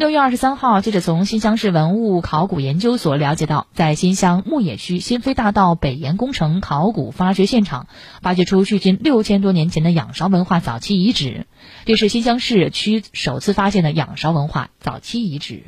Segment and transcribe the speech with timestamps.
[0.00, 7.86] 六月二十三号记者从新乡市文物考古研究所了解到在新乡牧野区新飞大道北延工程考古发掘现场
[8.22, 11.46] 发掘出距今六千多年前的仰韶文化早期遗址。
[11.84, 15.64] 这是新乡市区首次发现的仰韶文化早期遗址。